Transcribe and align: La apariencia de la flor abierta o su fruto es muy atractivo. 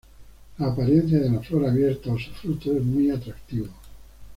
La 0.57 0.69
apariencia 0.71 1.19
de 1.19 1.29
la 1.29 1.41
flor 1.41 1.63
abierta 1.67 2.11
o 2.11 2.17
su 2.17 2.31
fruto 2.31 2.73
es 2.75 2.81
muy 2.81 3.11
atractivo. 3.11 3.67